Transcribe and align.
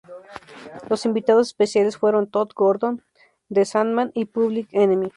Los 0.89 1.05
invitados 1.05 1.45
especiales 1.49 1.95
fueron 1.97 2.25
Tod 2.25 2.49
Gordon, 2.55 3.03
The 3.53 3.65
Sandman 3.65 4.09
y 4.15 4.25
Public 4.25 4.69
Enemy. 4.71 5.09